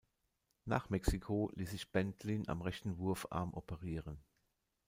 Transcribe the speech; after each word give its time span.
Nach 0.65 0.89
Mexiko 0.89 1.51
ließ 1.53 1.69
sich 1.69 1.91
Bendlin 1.91 2.49
am 2.49 2.63
rechten 2.63 2.97
Wurfarm 2.97 3.53
operieren. 3.53 4.17